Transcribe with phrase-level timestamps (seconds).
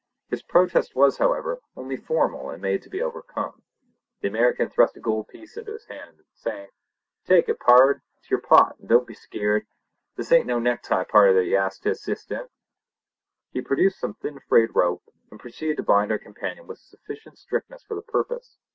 [0.29, 3.61] His protest was, however, only formal and made to be overcome.
[4.21, 6.69] The American thrust a gold piece into his hand, saying:
[7.23, 8.01] "Take it, pard!
[8.17, 9.67] it's your pot; and don't be skeer'd.
[10.15, 12.47] This ain't no necktie party that you're asked to assist in!"
[13.51, 17.83] He produced some thin frayed rope and proceeded to bind our companion with sufficient strictness
[17.83, 18.57] for the purpose.